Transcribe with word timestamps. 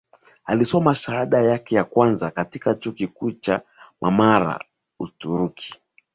Alisoma 0.45 0.95
shahada 0.95 1.41
yake 1.43 1.75
ya 1.75 1.83
kwanza 1.83 2.31
katika 2.31 2.75
chuo 2.75 2.91
kikuu 2.91 3.31
cha 3.31 3.61
mamara 4.01 4.63
Uturuki 4.99 5.79